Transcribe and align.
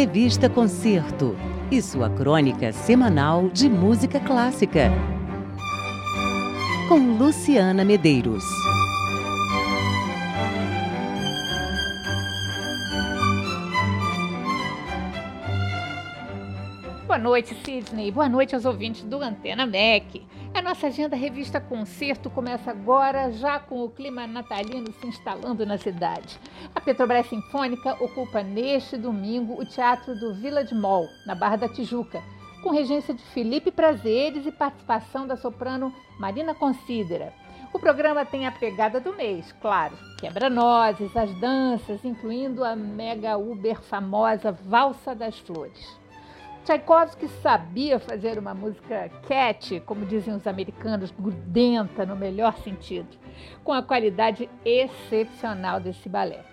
Revista 0.00 0.48
Concerto 0.48 1.36
e 1.72 1.82
sua 1.82 2.08
crônica 2.08 2.72
semanal 2.72 3.48
de 3.48 3.68
música 3.68 4.20
clássica. 4.20 4.92
Com 6.88 7.18
Luciana 7.18 7.84
Medeiros. 7.84 8.44
Boa 17.04 17.18
noite, 17.18 17.56
Sidney. 17.64 18.12
Boa 18.12 18.28
noite 18.28 18.54
aos 18.54 18.64
ouvintes 18.64 19.02
do 19.02 19.20
Antena 19.20 19.66
MEC. 19.66 20.24
Nossa 20.68 20.88
agenda 20.88 21.16
Revista 21.16 21.58
Concerto 21.58 22.28
começa 22.28 22.70
agora, 22.70 23.32
já 23.32 23.58
com 23.58 23.82
o 23.82 23.88
clima 23.88 24.26
natalino 24.26 24.92
se 24.92 25.06
instalando 25.06 25.64
na 25.64 25.78
cidade. 25.78 26.38
A 26.74 26.78
Petrobras 26.78 27.26
Sinfônica 27.26 27.96
ocupa 28.04 28.42
neste 28.42 28.98
domingo 28.98 29.58
o 29.58 29.64
Teatro 29.64 30.14
do 30.14 30.34
Village 30.34 30.74
Mall, 30.74 31.08
na 31.24 31.34
Barra 31.34 31.56
da 31.56 31.70
Tijuca, 31.70 32.22
com 32.62 32.68
regência 32.68 33.14
de 33.14 33.22
Felipe 33.22 33.70
Prazeres 33.70 34.44
e 34.44 34.52
participação 34.52 35.26
da 35.26 35.38
soprano 35.38 35.90
Marina 36.20 36.54
Considera. 36.54 37.32
O 37.72 37.78
programa 37.78 38.26
tem 38.26 38.46
a 38.46 38.52
pegada 38.52 39.00
do 39.00 39.14
mês, 39.14 39.50
claro. 39.62 39.96
Quebra-nozes, 40.20 41.16
as 41.16 41.32
danças, 41.40 42.04
incluindo 42.04 42.62
a 42.62 42.76
mega 42.76 43.38
uber 43.38 43.80
famosa 43.80 44.52
Valsa 44.52 45.14
das 45.14 45.38
Flores. 45.38 45.98
Tchaikovsky 46.68 47.28
sabia 47.40 47.98
fazer 47.98 48.38
uma 48.38 48.52
música 48.52 49.08
cat, 49.26 49.80
como 49.86 50.04
dizem 50.04 50.34
os 50.34 50.46
americanos, 50.46 51.10
grudenta 51.10 52.04
no 52.04 52.14
melhor 52.14 52.58
sentido, 52.58 53.08
com 53.64 53.72
a 53.72 53.82
qualidade 53.82 54.50
excepcional 54.66 55.80
desse 55.80 56.10
balé. 56.10 56.44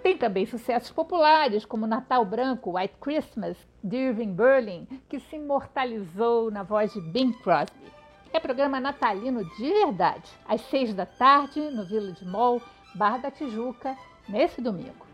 Tem 0.00 0.16
também 0.16 0.46
sucessos 0.46 0.92
populares, 0.92 1.64
como 1.64 1.88
Natal 1.88 2.24
Branco, 2.24 2.78
White 2.78 2.94
Christmas, 3.00 3.56
de 3.82 3.96
Irving 3.96 4.32
Berlin, 4.32 4.86
que 5.08 5.18
se 5.18 5.34
imortalizou 5.34 6.48
na 6.48 6.62
voz 6.62 6.92
de 6.92 7.00
Bing 7.00 7.32
Crosby. 7.32 7.92
É 8.32 8.38
programa 8.38 8.78
natalino 8.78 9.44
de 9.56 9.72
verdade, 9.72 10.30
às 10.46 10.60
seis 10.60 10.94
da 10.94 11.04
tarde, 11.04 11.60
no 11.62 11.84
Village 11.84 12.24
Mall, 12.24 12.62
Barra 12.94 13.18
da 13.18 13.30
Tijuca, 13.32 13.96
nesse 14.28 14.60
domingo. 14.60 15.04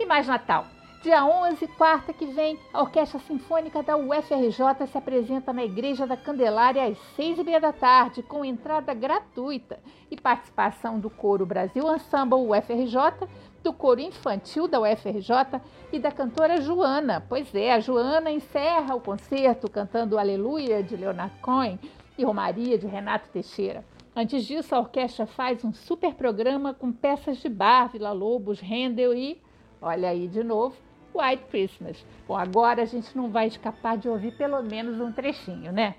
E 0.00 0.06
mais 0.06 0.26
Natal. 0.26 0.77
Dia 1.00 1.24
11, 1.24 1.64
quarta 1.68 2.12
que 2.12 2.26
vem, 2.26 2.58
a 2.74 2.80
Orquestra 2.80 3.20
Sinfônica 3.20 3.84
da 3.84 3.96
UFRJ 3.96 4.84
se 4.90 4.98
apresenta 4.98 5.52
na 5.52 5.64
Igreja 5.64 6.08
da 6.08 6.16
Candelária 6.16 6.84
às 6.84 6.98
seis 7.14 7.38
e 7.38 7.44
meia 7.44 7.60
da 7.60 7.72
tarde, 7.72 8.20
com 8.20 8.44
entrada 8.44 8.92
gratuita 8.92 9.78
e 10.10 10.20
participação 10.20 10.98
do 10.98 11.08
Coro 11.08 11.46
Brasil 11.46 11.84
Ensemble 11.94 12.40
UFRJ, 12.40 13.28
do 13.62 13.72
Coro 13.72 14.00
Infantil 14.00 14.66
da 14.66 14.80
UFRJ 14.80 15.60
e 15.92 16.00
da 16.00 16.10
cantora 16.10 16.60
Joana. 16.60 17.24
Pois 17.28 17.54
é, 17.54 17.72
a 17.72 17.78
Joana 17.78 18.32
encerra 18.32 18.96
o 18.96 19.00
concerto 19.00 19.70
cantando 19.70 20.18
Aleluia 20.18 20.82
de 20.82 20.96
Leonard 20.96 21.38
Cohen 21.40 21.78
e 22.18 22.24
Romaria 22.24 22.76
de 22.76 22.88
Renato 22.88 23.28
Teixeira. 23.28 23.84
Antes 24.16 24.44
disso, 24.44 24.74
a 24.74 24.80
orquestra 24.80 25.26
faz 25.26 25.64
um 25.64 25.72
super 25.72 26.14
programa 26.14 26.74
com 26.74 26.90
peças 26.90 27.38
de 27.38 27.48
Bar, 27.48 27.90
Vila 27.92 28.10
Lobos, 28.10 28.60
Handel 28.60 29.14
e, 29.14 29.40
olha 29.80 30.08
aí 30.08 30.26
de 30.26 30.42
novo, 30.42 30.87
White 31.14 31.44
Christmas. 31.50 31.96
Bom, 32.26 32.36
agora 32.36 32.82
a 32.82 32.86
gente 32.86 33.16
não 33.16 33.30
vai 33.30 33.48
escapar 33.48 33.96
de 33.96 34.08
ouvir 34.08 34.32
pelo 34.32 34.62
menos 34.62 35.00
um 35.00 35.12
trechinho, 35.12 35.72
né? 35.72 35.96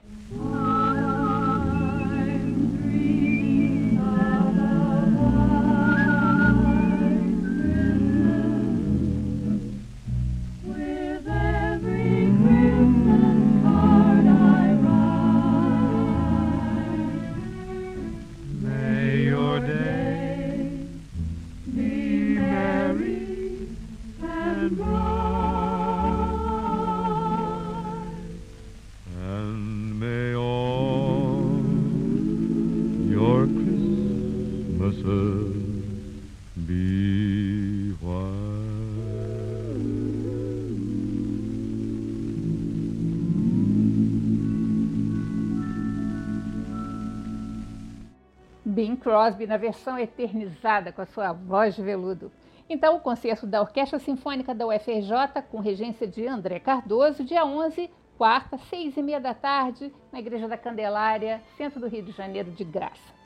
Bing 48.80 48.96
Crosby 48.96 49.46
na 49.46 49.58
versão 49.58 50.00
eternizada 50.00 50.94
com 50.94 51.02
a 51.02 51.06
sua 51.06 51.34
voz 51.34 51.76
de 51.76 51.82
veludo. 51.82 52.32
Então, 52.70 52.96
o 52.96 53.02
concerto 53.02 53.46
da 53.46 53.60
Orquestra 53.60 54.00
Sinfônica 54.00 54.56
da 54.56 54.66
UFRJ, 54.66 55.42
com 55.52 55.60
regência 55.60 56.08
de 56.08 56.26
André 56.26 56.62
Cardoso, 56.62 57.26
dia 57.26 57.44
11, 57.44 57.90
quarta, 58.18 58.58
seis 58.70 58.96
e 58.96 59.02
meia 59.02 59.20
da 59.20 59.34
tarde, 59.34 59.92
na 60.14 60.20
Igreja 60.20 60.48
da 60.48 60.58
Candelária, 60.58 61.42
centro 61.58 61.82
do 61.82 61.90
Rio 61.90 62.04
de 62.04 62.14
Janeiro, 62.14 62.52
de 62.52 62.64
graça. 62.64 63.19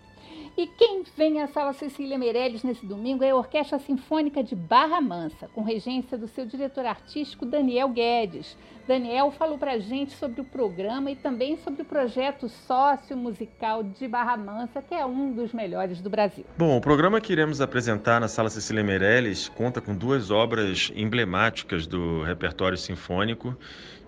E 0.56 0.68
quem 0.68 1.02
vem 1.18 1.42
à 1.42 1.48
Sala 1.48 1.74
Cecília 1.74 2.16
Meirelles 2.16 2.62
nesse 2.62 2.86
domingo 2.86 3.24
é 3.24 3.32
a 3.32 3.36
Orquestra 3.36 3.80
Sinfônica 3.80 4.44
de 4.44 4.56
Barra 4.56 5.02
Mansa, 5.02 5.48
com 5.48 5.64
regência 5.64 6.16
do 6.16 6.28
seu 6.28 6.46
diretor 6.46 6.86
artístico 6.86 7.44
Daniel 7.44 7.90
Guedes. 7.90 8.56
Daniel 8.88 9.32
falou 9.32 9.58
para 9.58 9.72
a 9.72 9.80
gente 9.80 10.12
sobre 10.14 10.42
o 10.42 10.44
programa 10.44 11.10
e 11.10 11.16
também 11.16 11.58
sobre 11.58 11.82
o 11.82 11.86
projeto 11.86 12.48
sócio 12.50 13.18
musical 13.18 13.82
de 13.82 14.08
Barra 14.08 14.38
Mansa, 14.38 14.80
que 14.80 14.94
é 14.94 15.04
um 15.04 15.32
dos 15.32 15.54
melhores 15.54 16.02
do 16.02 16.10
Brasil. 16.10 16.46
Bom, 16.56 16.78
o 16.78 16.82
programa 16.82 17.20
que 17.20 17.34
iremos 17.34 17.60
apresentar 17.60 18.22
na 18.22 18.28
Sala 18.28 18.50
Cecília 18.52 18.84
Meirelles 18.84 19.50
conta 19.50 19.82
com 19.82 19.96
duas 19.96 20.30
obras 20.30 20.92
emblemáticas 20.96 21.88
do 21.88 22.22
repertório 22.22 22.78
sinfônico 22.78 23.58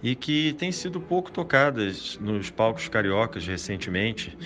e 0.03 0.13
que 0.13 0.53
têm 0.53 0.71
sido 0.71 1.01
pouco 1.01 1.31
tocadas 1.31 2.19
nos 2.19 2.51
palcos 2.51 2.87
cariocas 2.87 3.47
recentemente. 3.47 4.37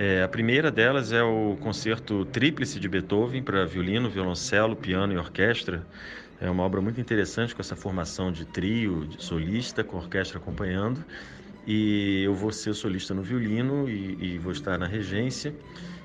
É, 0.00 0.22
a 0.22 0.28
primeira 0.28 0.70
delas 0.70 1.10
é 1.10 1.20
o 1.24 1.56
concerto 1.60 2.24
Tríplice 2.26 2.78
de 2.78 2.88
Beethoven 2.88 3.42
para 3.42 3.66
violino, 3.66 4.08
violoncelo, 4.08 4.76
piano 4.76 5.12
e 5.12 5.18
orquestra. 5.18 5.84
É 6.40 6.48
uma 6.48 6.62
obra 6.62 6.80
muito 6.80 7.00
interessante 7.00 7.52
com 7.52 7.60
essa 7.60 7.74
formação 7.74 8.30
de 8.30 8.44
trio, 8.44 9.06
de 9.06 9.20
solista, 9.20 9.82
com 9.82 9.96
orquestra 9.96 10.38
acompanhando. 10.38 11.04
E 11.66 12.22
eu 12.22 12.32
vou 12.32 12.52
ser 12.52 12.74
solista 12.74 13.12
no 13.12 13.22
violino 13.22 13.90
e, 13.90 14.34
e 14.34 14.38
vou 14.38 14.52
estar 14.52 14.78
na 14.78 14.86
regência. 14.86 15.52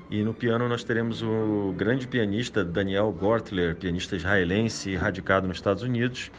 E 0.09 0.23
no 0.23 0.33
piano 0.33 0.67
nós 0.67 0.83
teremos 0.83 1.21
o 1.21 1.71
grande 1.77 2.07
pianista 2.07 2.65
Daniel 2.65 3.11
Gortler, 3.11 3.75
pianista 3.75 4.15
israelense 4.15 4.95
radicado 4.95 5.47
nos 5.47 5.57
Estados 5.57 5.83
Unidos, 5.83 6.31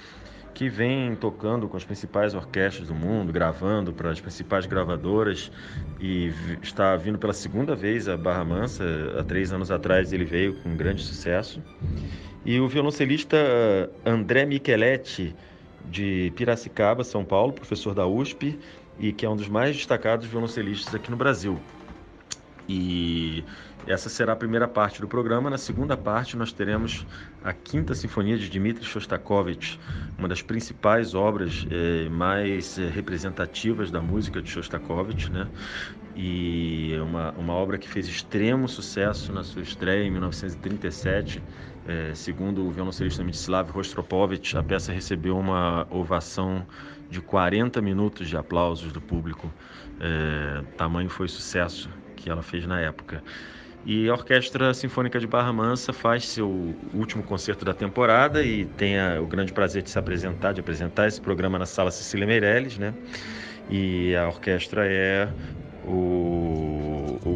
que 0.54 0.68
vem 0.68 1.16
tocando 1.16 1.68
com 1.68 1.76
as 1.76 1.84
principais 1.84 2.32
orquestras 2.32 2.86
do 2.86 2.94
mundo, 2.94 3.32
gravando 3.32 3.92
para 3.92 4.10
as 4.10 4.20
principais 4.20 4.64
gravadoras 4.64 5.50
e 6.00 6.32
está 6.62 6.94
vindo 6.94 7.18
pela 7.18 7.32
segunda 7.32 7.74
vez 7.74 8.08
a 8.08 8.16
Barra 8.16 8.44
Mansa. 8.44 8.84
Há 9.18 9.24
três 9.24 9.52
anos 9.52 9.72
atrás 9.72 10.12
ele 10.12 10.24
veio 10.24 10.54
com 10.62 10.76
grande 10.76 11.02
sucesso. 11.02 11.60
E 12.44 12.60
o 12.60 12.68
violoncelista 12.68 13.36
André 14.06 14.46
Micheletti, 14.46 15.34
de 15.90 16.32
Piracicaba, 16.36 17.02
São 17.02 17.24
Paulo, 17.24 17.52
professor 17.52 17.92
da 17.92 18.06
USP 18.06 18.58
e 18.98 19.12
que 19.12 19.26
é 19.26 19.28
um 19.28 19.36
dos 19.36 19.48
mais 19.48 19.76
destacados 19.76 20.26
violoncelistas 20.26 20.94
aqui 20.94 21.10
no 21.10 21.16
Brasil. 21.16 21.58
E 22.68 23.44
essa 23.86 24.08
será 24.08 24.32
a 24.32 24.36
primeira 24.36 24.66
parte 24.66 25.00
do 25.00 25.06
programa. 25.08 25.50
Na 25.50 25.58
segunda 25.58 25.96
parte, 25.96 26.36
nós 26.36 26.52
teremos 26.52 27.06
a 27.42 27.52
Quinta 27.52 27.94
Sinfonia 27.94 28.38
de 28.38 28.48
Dmitri 28.48 28.84
Shostakovich, 28.84 29.78
uma 30.18 30.26
das 30.26 30.42
principais 30.42 31.14
obras 31.14 31.66
eh, 31.70 32.08
mais 32.08 32.78
eh, 32.78 32.88
representativas 32.88 33.90
da 33.90 34.00
música 34.00 34.40
de 34.40 34.48
Shostakovich, 34.48 35.30
né? 35.30 35.48
E 36.16 36.96
uma, 37.02 37.32
uma 37.32 37.52
obra 37.52 37.76
que 37.76 37.88
fez 37.88 38.06
extremo 38.06 38.68
sucesso 38.68 39.32
na 39.32 39.42
sua 39.42 39.62
estreia 39.62 40.04
em 40.04 40.10
1937. 40.10 41.42
Eh, 41.86 42.12
segundo 42.14 42.66
o 42.66 42.70
violoncelista 42.70 43.22
Mstislav 43.22 43.70
Rostropovich, 43.70 44.56
a 44.56 44.62
peça 44.62 44.92
recebeu 44.92 45.36
uma 45.36 45.86
ovação 45.90 46.66
de 47.10 47.20
40 47.20 47.82
minutos 47.82 48.28
de 48.28 48.36
aplausos 48.36 48.92
do 48.92 49.00
público. 49.00 49.52
tamanho 50.76 51.08
foi 51.08 51.26
o 51.26 51.28
sucesso 51.28 51.88
que 52.16 52.30
ela 52.30 52.42
fez 52.42 52.66
na 52.66 52.80
época. 52.80 53.22
E 53.86 54.08
a 54.08 54.14
Orquestra 54.14 54.72
Sinfônica 54.72 55.20
de 55.20 55.26
Barra 55.26 55.52
Mansa 55.52 55.92
faz 55.92 56.26
seu 56.26 56.74
último 56.94 57.22
concerto 57.22 57.66
da 57.66 57.74
temporada 57.74 58.42
e 58.42 58.64
tem 58.64 58.96
o 59.18 59.26
grande 59.26 59.52
prazer 59.52 59.82
de 59.82 59.90
se 59.90 59.98
apresentar, 59.98 60.52
de 60.52 60.60
apresentar 60.60 61.06
esse 61.06 61.20
programa 61.20 61.58
na 61.58 61.66
Sala 61.66 61.90
Cecília 61.90 62.26
Meirelles, 62.26 62.78
né? 62.78 62.94
E 63.68 64.16
a 64.16 64.26
orquestra 64.26 64.86
é 64.86 65.28
o 65.86 66.73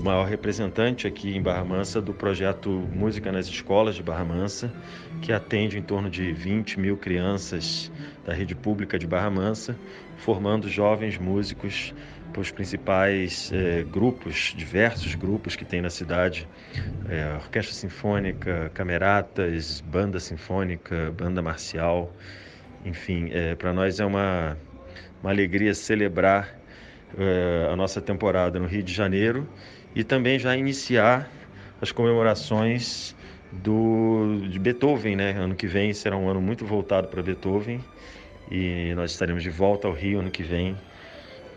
maior 0.08 0.26
representante 0.26 1.06
aqui 1.06 1.36
em 1.36 1.42
Barra 1.42 1.62
Mansa 1.62 2.00
do 2.00 2.14
projeto 2.14 2.70
Música 2.70 3.30
nas 3.30 3.46
Escolas 3.46 3.94
de 3.94 4.02
Barra 4.02 4.24
Mansa, 4.24 4.72
que 5.20 5.34
atende 5.34 5.76
em 5.76 5.82
torno 5.82 6.08
de 6.08 6.32
20 6.32 6.80
mil 6.80 6.96
crianças 6.96 7.92
da 8.24 8.32
rede 8.32 8.54
pública 8.54 8.98
de 8.98 9.06
Barra 9.06 9.28
Mansa, 9.28 9.76
formando 10.16 10.66
jovens 10.66 11.18
músicos 11.18 11.92
para 12.32 12.40
os 12.40 12.50
principais 12.50 13.52
eh, 13.52 13.84
grupos, 13.92 14.54
diversos 14.56 15.14
grupos 15.14 15.54
que 15.54 15.64
tem 15.66 15.82
na 15.82 15.90
cidade, 15.90 16.48
eh, 17.10 17.34
orquestra 17.34 17.74
sinfônica, 17.74 18.70
cameratas, 18.72 19.82
banda 19.82 20.18
sinfônica, 20.18 21.12
banda 21.18 21.42
marcial, 21.42 22.10
enfim, 22.82 23.28
eh, 23.30 23.54
para 23.56 23.74
nós 23.74 24.00
é 24.00 24.06
uma, 24.06 24.56
uma 25.20 25.30
alegria 25.30 25.74
celebrar 25.74 26.56
a 27.72 27.74
nossa 27.74 28.02
temporada 28.02 28.58
no 28.60 28.66
Rio 28.66 28.82
de 28.82 28.92
Janeiro 28.92 29.48
e 29.98 30.04
também 30.04 30.38
já 30.38 30.56
iniciar 30.56 31.28
as 31.82 31.90
comemorações 31.90 33.16
do, 33.50 34.38
de 34.48 34.56
Beethoven, 34.56 35.16
né? 35.16 35.32
Ano 35.32 35.56
que 35.56 35.66
vem 35.66 35.92
será 35.92 36.16
um 36.16 36.28
ano 36.28 36.40
muito 36.40 36.64
voltado 36.64 37.08
para 37.08 37.20
Beethoven 37.20 37.80
e 38.48 38.94
nós 38.94 39.10
estaremos 39.10 39.42
de 39.42 39.50
volta 39.50 39.88
ao 39.88 39.92
Rio 39.92 40.20
ano 40.20 40.30
que 40.30 40.44
vem 40.44 40.76